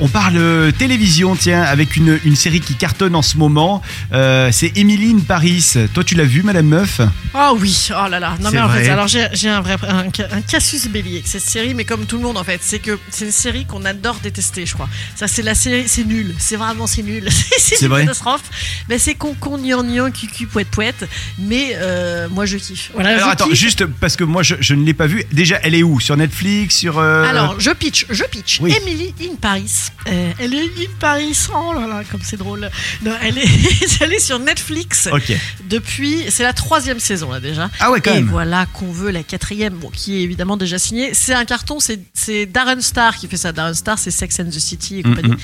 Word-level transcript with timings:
On 0.00 0.08
parle 0.08 0.36
euh, 0.36 0.70
télévision, 0.70 1.34
tiens, 1.36 1.62
avec 1.62 1.96
une, 1.96 2.20
une 2.24 2.36
série 2.36 2.60
qui 2.60 2.74
cartonne 2.74 3.14
en 3.16 3.22
ce 3.22 3.36
moment. 3.36 3.82
Euh, 4.12 4.50
c'est 4.52 4.76
Emily 4.76 5.12
in 5.12 5.18
Paris. 5.20 5.74
Toi, 5.92 6.04
tu 6.04 6.14
l'as 6.14 6.24
vu, 6.24 6.42
Madame 6.42 6.66
Meuf? 6.66 7.00
Oh 7.34 7.56
oui, 7.60 7.88
oh 7.90 8.08
là 8.08 8.20
là. 8.20 8.36
Non 8.40 8.50
mais 8.52 8.60
en 8.60 8.68
vrai. 8.68 8.84
fait, 8.84 8.90
alors 8.90 9.06
j'ai 9.08 9.48
un 9.48 9.60
vrai 9.60 9.76
un, 9.88 10.06
un 10.36 10.40
casus 10.42 10.88
belli 10.88 11.14
avec 11.14 11.26
cette 11.26 11.42
série, 11.42 11.74
mais 11.74 11.84
comme 11.84 12.06
tout 12.06 12.16
le 12.16 12.22
monde 12.22 12.36
en 12.36 12.44
fait, 12.44 12.60
c'est 12.62 12.78
que 12.78 12.98
c'est 13.10 13.26
une 13.26 13.32
série 13.32 13.64
qu'on 13.66 13.84
adore 13.84 14.16
détester, 14.22 14.66
je 14.66 14.74
crois. 14.74 14.88
Ça 15.14 15.28
c'est 15.28 15.42
la 15.42 15.54
série, 15.54 15.84
c'est 15.88 16.04
nul, 16.04 16.34
c'est 16.38 16.56
vraiment 16.56 16.86
c'est 16.86 17.02
nul, 17.02 17.28
c'est 17.58 17.80
une 17.82 17.88
vrai 17.88 18.02
catastrophe. 18.02 18.42
Mais 18.88 18.98
c'est 18.98 19.14
con 19.14 19.34
con 19.38 19.58
nian 19.58 19.82
nian 19.82 20.10
cucu 20.10 20.46
poète 20.46 20.68
poète, 20.68 21.08
mais 21.38 21.72
euh, 21.74 22.28
moi 22.30 22.46
je 22.46 22.56
kiffe. 22.56 22.90
Voilà. 22.94 23.10
Alors 23.10 23.26
je 23.28 23.32
attends, 23.32 23.48
kiffe. 23.48 23.58
juste 23.58 23.84
parce 23.86 24.16
que 24.16 24.24
moi, 24.24 24.42
je, 24.42 24.54
je 24.60 24.74
ne 24.74 24.84
l'ai 24.84 24.94
pas 24.94 25.06
vue. 25.06 25.24
Déjà, 25.32 25.58
elle 25.62 25.74
est 25.74 25.82
où? 25.82 26.00
Sur 26.00 26.16
Netflix 26.16 26.76
Sur. 26.76 26.98
euh, 26.98 27.24
Alors, 27.28 27.58
je 27.60 27.70
pitch, 27.70 28.06
je 28.10 28.24
pitch. 28.24 28.58
Oui. 28.60 28.74
Emily 28.80 29.14
in 29.22 29.34
Paris. 29.40 29.87
Euh, 30.06 30.32
elle 30.38 30.54
est 30.54 30.62
in 30.64 30.90
Paris. 31.00 31.36
Oh 31.54 31.72
là 31.74 31.86
là, 31.86 32.02
comme 32.10 32.20
c'est 32.22 32.36
drôle. 32.36 32.70
Non, 33.02 33.12
elle 33.22 33.36
est, 33.38 33.46
elle 34.00 34.12
est 34.14 34.18
sur 34.20 34.38
Netflix 34.38 35.08
Ok. 35.12 35.32
depuis. 35.68 36.24
C'est 36.30 36.44
la 36.44 36.52
troisième 36.52 36.98
saison 37.00 37.30
là 37.32 37.40
déjà. 37.40 37.68
Ah 37.80 37.90
ouais, 37.90 38.00
quand 38.00 38.12
Et 38.12 38.16
même. 38.16 38.28
voilà 38.28 38.66
qu'on 38.72 38.90
veut 38.90 39.10
la 39.10 39.22
quatrième, 39.22 39.74
bon, 39.74 39.90
qui 39.90 40.16
est 40.16 40.22
évidemment 40.22 40.56
déjà 40.56 40.78
signée. 40.78 41.10
C'est 41.14 41.34
un 41.34 41.44
carton, 41.44 41.78
c'est 41.80 42.00
c'est 42.14 42.46
Darren 42.46 42.80
Star 42.80 43.16
qui 43.16 43.28
fait 43.28 43.36
ça. 43.36 43.52
Darren 43.52 43.74
Star, 43.74 43.98
c'est 43.98 44.10
Sex 44.10 44.40
and 44.40 44.46
the 44.50 44.58
City 44.58 45.00
et 45.00 45.02
compagnie. 45.02 45.28
Mhm. 45.30 45.38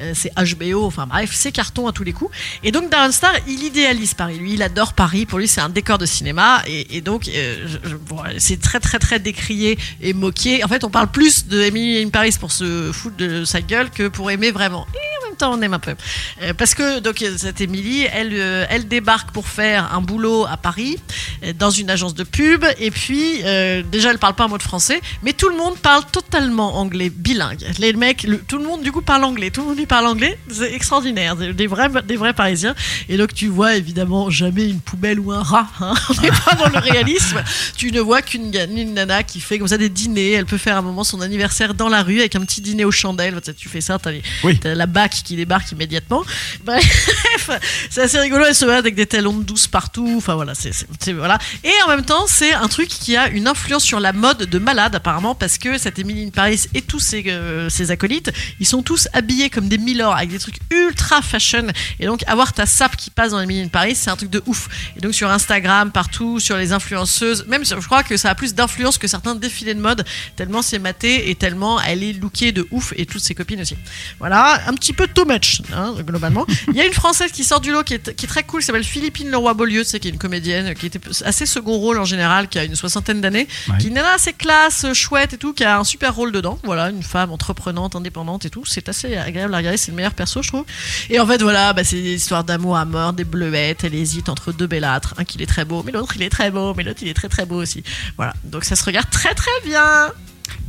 Euh, 0.00 0.12
c'est 0.14 0.32
HBO, 0.36 0.84
enfin 0.86 1.06
bref, 1.06 1.30
c'est 1.32 1.50
carton 1.52 1.88
à 1.88 1.92
tous 1.92 2.04
les 2.04 2.12
coups. 2.12 2.34
Et 2.62 2.70
donc 2.72 2.90
Darren 2.90 3.10
Star, 3.12 3.32
il 3.48 3.62
idéalise 3.64 4.14
Paris. 4.14 4.38
Lui, 4.38 4.54
il 4.54 4.62
adore 4.62 4.92
Paris. 4.92 5.26
Pour 5.26 5.38
lui, 5.38 5.48
c'est 5.48 5.60
un 5.60 5.68
décor 5.70 5.98
de 5.98 6.06
cinéma. 6.06 6.62
Et, 6.66 6.96
et 6.96 7.00
donc, 7.00 7.28
euh, 7.28 7.66
bon, 8.08 8.18
c'est 8.38 8.60
très 8.60 8.80
très 8.80 8.98
très 8.98 9.18
décrié 9.18 9.78
et 10.00 10.12
moqué. 10.12 10.62
En 10.64 10.68
fait, 10.68 10.84
on 10.84 10.90
parle 10.90 11.08
plus 11.10 11.46
de 11.48 11.60
Emily 11.62 12.02
in 12.04 12.10
Paris 12.10 12.34
pour 12.38 12.52
se 12.52 12.92
foutre 12.92 13.16
de 13.16 13.44
sa 13.44 13.60
gueule 13.60 13.83
que 13.90 14.08
pour 14.08 14.30
aimer 14.30 14.50
vraiment. 14.50 14.86
Et 15.34 15.44
en 15.44 15.50
même 15.50 15.52
temps, 15.52 15.58
on 15.58 15.62
aime 15.62 15.74
un 15.74 15.78
peu. 15.78 15.94
Euh, 16.42 16.54
parce 16.54 16.74
que 16.74 17.00
donc 17.00 17.24
cette 17.36 17.60
Émilie, 17.60 18.06
elle, 18.12 18.30
euh, 18.32 18.66
elle 18.70 18.86
débarque 18.88 19.30
pour 19.32 19.48
faire 19.48 19.92
un 19.92 20.00
boulot 20.00 20.46
à 20.46 20.56
Paris 20.56 20.96
euh, 21.44 21.52
dans 21.58 21.70
une 21.70 21.90
agence 21.90 22.14
de 22.14 22.24
pub. 22.24 22.64
Et 22.78 22.90
puis 22.90 23.40
euh, 23.44 23.82
déjà, 23.82 24.10
elle 24.10 24.18
parle 24.18 24.34
pas 24.34 24.44
un 24.44 24.48
mot 24.48 24.58
de 24.58 24.62
français, 24.62 25.00
mais 25.22 25.32
tout 25.32 25.48
le 25.48 25.56
monde 25.56 25.76
parle 25.78 26.04
totalement 26.12 26.76
anglais, 26.78 27.10
bilingue. 27.10 27.64
Les 27.78 27.92
mecs, 27.94 28.22
le- 28.24 28.38
tout 28.38 28.58
le 28.58 28.64
monde 28.64 28.82
du 28.82 28.92
coup 28.92 29.02
parle 29.02 29.24
anglais. 29.24 29.50
Tout 29.50 29.62
le 29.62 29.68
monde 29.68 29.78
y 29.80 29.86
parle 29.86 30.06
anglais. 30.06 30.38
C'est 30.50 30.72
extraordinaire, 30.72 31.36
des 31.36 31.66
vrais, 31.66 31.88
des 32.06 32.16
vrais 32.16 32.32
Parisiens. 32.32 32.74
Et 33.08 33.16
donc 33.16 33.34
tu 33.34 33.48
vois 33.48 33.76
évidemment 33.76 34.30
jamais 34.30 34.68
une 34.68 34.80
poubelle 34.80 35.18
ou 35.20 35.32
un 35.32 35.42
rat. 35.42 35.66
hein. 35.80 35.94
On 36.16 36.20
n'est 36.20 36.28
pas 36.30 36.54
dans 36.58 36.68
le 36.68 36.78
réalisme. 36.78 37.42
Tu 37.76 37.90
ne 37.92 38.00
vois 38.00 38.22
qu'une 38.22 38.52
une 38.54 38.94
nana 38.94 39.22
qui 39.22 39.40
fait 39.40 39.58
comme 39.58 39.68
ça 39.68 39.78
des 39.78 39.88
dîners. 39.88 40.32
Elle 40.32 40.46
peut 40.46 40.58
faire 40.58 40.76
à 40.76 40.78
un 40.78 40.82
moment 40.82 41.02
son 41.04 41.20
anniversaire 41.20 41.74
dans 41.74 41.88
la 41.88 42.02
rue 42.02 42.20
avec 42.20 42.36
un 42.36 42.40
petit 42.40 42.60
dîner 42.60 42.84
aux 42.84 42.90
chandelles. 42.92 43.40
Tu 43.56 43.68
fais 43.68 43.80
ça, 43.80 43.98
t'as 43.98 44.12
Oui. 44.44 44.58
T'as 44.60 44.74
la 44.74 44.86
BAC 44.86 45.22
qui 45.24 45.36
débarque 45.36 45.72
immédiatement. 45.72 46.22
Bref, 46.64 47.50
c'est 47.90 48.02
assez 48.02 48.18
rigolo. 48.18 48.44
Elle 48.46 48.54
se 48.54 48.64
balade 48.64 48.84
avec 48.84 48.94
des 48.94 49.06
talons 49.06 49.38
douces 49.38 49.66
partout. 49.66 50.14
Enfin 50.16 50.34
voilà, 50.34 50.54
c'est 50.54 51.12
voilà. 51.12 51.38
Et 51.64 51.72
en 51.84 51.88
même 51.88 52.04
temps, 52.04 52.26
c'est 52.26 52.52
un 52.52 52.68
truc 52.68 52.88
qui 52.88 53.16
a 53.16 53.28
une 53.28 53.48
influence 53.48 53.84
sur 53.84 54.00
la 54.00 54.12
mode 54.12 54.44
de 54.44 54.58
malade 54.58 54.94
apparemment 54.94 55.34
parce 55.34 55.58
que 55.58 55.78
cette 55.78 55.98
Emily 55.98 56.26
in 56.26 56.30
Paris 56.30 56.66
et 56.74 56.82
tous 56.82 57.00
ses, 57.00 57.24
euh, 57.28 57.68
ses 57.68 57.90
acolytes, 57.90 58.32
ils 58.60 58.66
sont 58.66 58.82
tous 58.82 59.08
habillés 59.12 59.50
comme 59.50 59.68
des 59.68 59.78
milords 59.78 60.14
avec 60.14 60.30
des 60.30 60.38
trucs 60.38 60.58
ultra 60.70 61.22
fashion. 61.22 61.66
Et 62.00 62.06
donc 62.06 62.22
avoir 62.26 62.52
ta 62.52 62.66
sape 62.66 62.96
qui 62.96 63.10
passe 63.10 63.32
dans 63.32 63.40
Emily 63.40 63.62
in 63.62 63.68
Paris, 63.68 63.94
c'est 63.94 64.10
un 64.10 64.16
truc 64.16 64.30
de 64.30 64.42
ouf. 64.46 64.68
Et 64.96 65.00
donc 65.00 65.14
sur 65.14 65.30
Instagram, 65.30 65.90
partout, 65.90 66.40
sur 66.40 66.56
les 66.56 66.72
influenceuses, 66.72 67.46
même 67.46 67.64
je 67.64 67.74
crois 67.86 68.02
que 68.02 68.16
ça 68.16 68.30
a 68.30 68.34
plus 68.34 68.54
d'influence 68.54 68.98
que 68.98 69.08
certains 69.08 69.34
défilés 69.34 69.74
de 69.74 69.80
mode 69.80 70.04
tellement 70.36 70.62
c'est 70.62 70.78
maté 70.78 71.30
et 71.30 71.34
tellement 71.34 71.80
elle 71.80 72.02
est 72.02 72.12
lookée 72.12 72.52
de 72.52 72.66
ouf 72.70 72.92
et 72.96 73.06
toutes 73.06 73.22
ses 73.22 73.34
copines 73.34 73.60
aussi. 73.60 73.76
Voilà, 74.18 74.60
un 74.66 74.74
petit 74.74 74.92
peu 74.92 75.06
too 75.14 75.24
much, 75.24 75.62
hein, 75.72 75.94
globalement. 76.00 76.46
Il 76.68 76.74
y 76.74 76.80
a 76.80 76.86
une 76.86 76.92
française 76.92 77.32
qui 77.32 77.44
sort 77.44 77.60
du 77.60 77.70
lot 77.72 77.82
qui 77.82 77.94
est, 77.94 78.14
qui 78.14 78.24
est 78.26 78.28
très 78.28 78.42
cool, 78.42 78.60
qui 78.60 78.66
s'appelle 78.66 78.84
Philippine 78.84 79.30
Leroy-Beaulieu, 79.30 79.84
c'est 79.84 80.00
qui 80.00 80.08
est 80.08 80.10
une 80.10 80.18
comédienne 80.18 80.74
qui 80.74 80.86
était 80.86 81.00
assez 81.24 81.46
second 81.46 81.76
rôle 81.78 81.98
en 81.98 82.04
général, 82.04 82.48
qui 82.48 82.58
a 82.58 82.64
une 82.64 82.74
soixantaine 82.76 83.20
d'années, 83.20 83.48
Ouais. 83.68 83.78
qui 83.78 83.88
est 83.88 83.98
assez 83.98 84.32
classe, 84.32 84.86
chouette 84.92 85.32
et 85.32 85.38
tout, 85.38 85.52
qui 85.54 85.64
a 85.64 85.78
un 85.78 85.84
super 85.84 86.14
rôle 86.14 86.30
dedans. 86.32 86.58
Voilà, 86.64 86.90
une 86.90 87.02
femme 87.02 87.32
entreprenante, 87.32 87.96
indépendante 87.96 88.44
et 88.44 88.50
tout. 88.50 88.64
C'est 88.66 88.88
assez 88.88 89.16
agréable 89.16 89.54
à 89.54 89.58
regarder, 89.58 89.76
c'est 89.78 89.90
le 89.92 89.96
meilleur 89.96 90.14
perso, 90.14 90.42
je 90.42 90.48
trouve. 90.48 90.64
Et 91.10 91.18
en 91.20 91.26
fait, 91.26 91.40
voilà, 91.42 91.72
bah, 91.72 91.84
c'est 91.84 91.96
des 92.02 92.14
histoires 92.14 92.44
d'amour 92.44 92.76
à 92.76 92.84
mort, 92.84 93.12
des 93.12 93.24
bleuettes. 93.24 93.84
Elle 93.84 93.94
hésite 93.94 94.28
entre 94.28 94.52
deux 94.52 94.66
bellâtres, 94.66 95.14
un 95.18 95.24
qui 95.24 95.42
est 95.42 95.46
très 95.46 95.64
beau, 95.64 95.82
mais 95.84 95.92
l'autre 95.92 96.14
il 96.16 96.22
est 96.22 96.30
très 96.30 96.50
beau, 96.50 96.74
mais 96.74 96.82
l'autre 96.82 97.00
il 97.02 97.08
est 97.08 97.14
très 97.14 97.28
très 97.28 97.46
beau 97.46 97.56
aussi. 97.62 97.82
Voilà, 98.16 98.34
donc 98.44 98.64
ça 98.64 98.76
se 98.76 98.84
regarde 98.84 99.08
très 99.10 99.34
très 99.34 99.50
bien. 99.64 100.12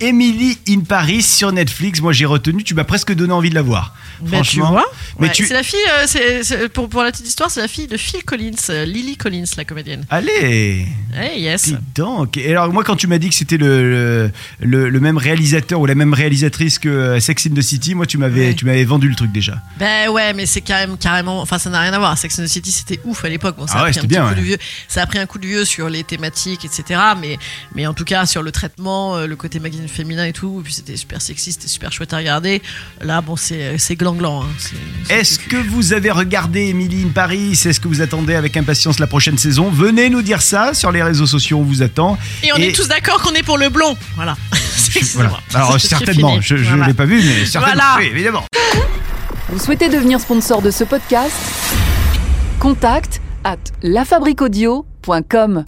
Emily 0.00 0.58
in 0.68 0.80
Paris 0.80 1.22
sur 1.22 1.52
Netflix. 1.52 2.00
Moi, 2.00 2.12
j'ai 2.12 2.24
retenu. 2.26 2.64
Tu 2.64 2.74
m'as 2.74 2.84
presque 2.84 3.12
donné 3.14 3.32
envie 3.32 3.50
de 3.50 3.54
la 3.54 3.62
voir. 3.62 3.94
Ben, 4.20 4.26
tu 4.28 4.34
Franchement. 4.58 4.70
vois 4.72 4.84
Mais 5.18 5.28
Ouais, 5.28 5.32
tu- 5.32 5.46
C'est 5.46 5.54
la 5.54 5.62
fille, 5.62 5.78
euh, 5.92 6.04
c'est- 6.06 6.42
c'est- 6.42 6.68
pour, 6.68 6.88
pour 6.88 7.02
la 7.02 7.10
petite 7.12 7.26
histoire, 7.28 7.50
c'est 7.50 7.60
la 7.60 7.68
fille 7.68 7.86
de 7.86 7.96
Phil 7.96 8.24
Collins, 8.24 8.50
euh, 8.70 8.84
Lily 8.84 9.16
Collins, 9.16 9.44
la 9.56 9.64
comédienne. 9.64 10.04
Allez 10.10 10.86
Hey, 11.14 11.40
yes. 11.42 11.64
Dis 11.68 11.76
donc. 11.94 12.36
Et 12.36 12.50
alors, 12.50 12.72
moi, 12.72 12.82
quand 12.82 12.96
tu 12.96 13.06
m'as 13.06 13.18
dit 13.18 13.28
que 13.28 13.34
c'était 13.34 13.56
le, 13.56 13.90
le, 13.90 14.30
le- 14.60 14.88
le 14.90 15.00
même 15.00 15.16
réalisateur 15.16 15.80
ou 15.80 15.86
la 15.86 15.94
même 15.94 16.12
réalisatrice 16.12 16.78
que 16.78 16.88
euh, 16.88 17.20
Sex 17.20 17.46
in 17.46 17.54
the 17.54 17.62
City, 17.62 17.94
moi, 17.94 18.04
tu 18.06 18.18
m'avais 18.18 18.48
Ouais. 18.48 18.54
tu 18.54 18.64
m'avais 18.64 18.84
vendu 18.84 19.08
le 19.08 19.14
truc 19.14 19.30
déjà. 19.32 19.62
Ben 19.78 20.08
ouais, 20.10 20.32
mais 20.34 20.46
c'est 20.46 20.60
quand 20.60 20.74
même 20.74 20.96
carrément. 20.98 21.40
Enfin, 21.40 21.58
ça 21.58 21.70
n'a 21.70 21.80
rien 21.80 21.92
à 21.92 21.98
voir. 21.98 22.18
Sex 22.18 22.38
and 22.38 22.44
the 22.44 22.48
City, 22.48 22.72
c'était 22.72 23.00
ouf 23.04 23.24
à 23.24 23.28
l'époque. 23.28 23.56
Bon, 23.56 23.66
ça 23.68 23.74
Ah 23.76 23.80
a 23.80 23.84
ouais, 23.84 23.90
pris 23.90 23.98
un 24.00 24.02
c'était 24.02 24.14
petit 24.14 24.20
bien, 24.20 24.28
coup 24.28 24.34
de 24.40 24.44
vieux. 24.44 24.58
Ça 24.88 25.02
a 25.02 25.06
pris 25.06 25.18
un 25.18 25.26
coup 25.26 25.38
de 25.38 25.46
vieux 25.46 25.64
sur 25.64 25.88
les 25.88 26.02
thématiques, 26.04 26.64
etc. 26.64 27.00
Mais, 27.20 27.38
mais 27.74 27.86
en 27.86 27.94
tout 27.94 28.04
cas, 28.04 28.26
sur 28.26 28.42
le 28.42 28.50
traitement, 28.50 29.18
le 29.24 29.36
côté 29.36 29.60
magazine 29.64 29.88
féminin 29.88 30.24
et 30.26 30.32
tout. 30.32 30.60
Et 30.60 30.62
puis 30.62 30.72
c'était 30.72 30.96
super 30.96 31.20
sexy, 31.20 31.50
c'était 31.52 31.66
super 31.68 31.90
chouette 31.92 32.12
à 32.12 32.18
regarder. 32.18 32.62
Là, 33.00 33.20
bon, 33.20 33.34
c'est 33.36 33.76
c'est 33.78 33.96
gland-gland. 33.96 34.42
hein. 34.44 34.46
Est-ce 35.08 35.38
que 35.40 35.56
vous 35.56 35.92
avez 35.92 36.10
regardé 36.12 36.68
Emily 36.68 37.02
in 37.04 37.08
Paris? 37.08 37.52
Est-ce 37.64 37.80
que 37.80 37.88
vous 37.88 38.00
attendez 38.02 38.34
avec 38.36 38.56
impatience 38.56 39.00
la 39.00 39.06
prochaine 39.08 39.38
saison? 39.38 39.70
Venez 39.70 40.08
nous 40.10 40.22
dire 40.22 40.40
ça 40.42 40.72
sur 40.74 40.92
les 40.92 41.02
réseaux 41.02 41.26
sociaux, 41.26 41.58
on 41.58 41.64
vous 41.64 41.82
attend. 41.82 42.16
Et 42.44 42.52
on 42.52 42.56
est 42.56 42.72
tous 42.72 42.86
d'accord 42.88 43.20
qu'on 43.22 43.34
est 43.34 43.42
pour 43.42 43.58
le 43.58 43.68
blond. 43.70 43.96
Voilà. 44.14 44.36
Alors, 45.54 45.80
certainement, 45.80 46.40
je 46.40 46.54
ne 46.54 46.62
Voilà. 46.62 46.86
l'ai 46.86 46.94
pas 46.94 47.04
vu, 47.06 47.20
mais 47.22 47.44
certainement. 47.46 47.74
Voilà. 47.74 47.96
Oui, 47.98 48.06
évidemment. 48.12 48.44
Vous 49.48 49.58
souhaitez 49.58 49.88
devenir 49.88 50.20
sponsor 50.20 50.62
de 50.62 50.70
ce 50.70 50.84
podcast? 50.84 51.34
Contact 52.60 53.20
à 53.44 53.56
lafabriquaudio.com. 53.82 55.64